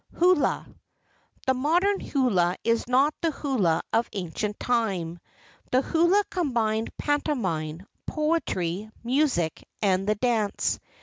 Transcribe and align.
HULA 0.17 0.65
The 1.45 1.53
modern 1.53 1.99
hula 1.99 2.55
is 2.63 2.87
not 2.87 3.13
the 3.21 3.29
hula 3.29 3.83
of 3.93 4.09
ancient 4.13 4.59
time. 4.59 5.19
The 5.71 5.83
hula 5.83 6.23
combined 6.31 6.89
pantomime, 6.97 7.85
poetry, 8.07 8.89
music, 9.03 9.63
and 9.79 10.09
the 10.09 10.15
dance. 10.15 10.79